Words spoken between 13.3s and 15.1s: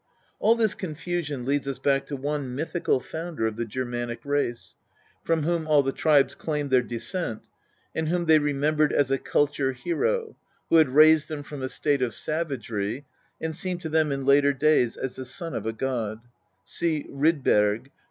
and seemed to them in later days